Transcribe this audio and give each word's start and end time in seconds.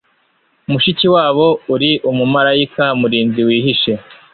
mushikiwabo, 0.71 1.47
uri 1.73 1.91
umumarayika 2.09 2.83
murinzi 2.99 3.41
wihishe 3.47 3.93